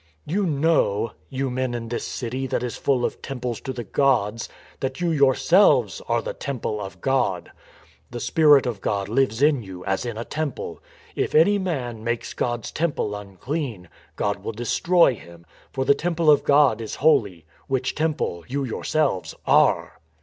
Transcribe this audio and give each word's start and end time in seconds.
"You 0.35 0.47
know 0.47 1.11
(you 1.29 1.51
men 1.51 1.75
in 1.75 1.89
this 1.89 2.07
city 2.07 2.47
that 2.47 2.63
is 2.63 2.75
full 2.75 3.05
of 3.05 3.21
temples 3.21 3.61
to 3.61 3.71
the 3.71 3.83
gods) 3.83 4.49
that 4.79 4.99
you 4.99 5.11
yourselves 5.11 6.01
are 6.09 6.23
the 6.23 6.33
Temple 6.33 6.81
of 6.81 7.01
God. 7.01 7.51
The 8.09 8.19
Spirit 8.19 8.65
of 8.65 8.81
God 8.81 9.07
lives 9.07 9.43
in 9.43 9.61
you, 9.61 9.85
as 9.85 10.03
in 10.03 10.17
a 10.17 10.25
temple. 10.25 10.81
If 11.15 11.35
any 11.35 11.59
man 11.59 12.03
makes 12.03 12.33
God's 12.33 12.71
temple 12.71 13.13
un 13.13 13.35
clean, 13.39 13.89
God 14.15 14.43
will 14.43 14.53
destroy 14.53 15.13
him, 15.13 15.45
for 15.71 15.85
the 15.85 15.93
temple 15.93 16.31
of 16.31 16.43
God 16.43 16.81
is 16.81 16.95
holy, 16.95 17.45
which 17.67 17.93
temple 17.93 18.43
you 18.47 18.63
yourselves 18.63 19.35
are." 19.45 20.01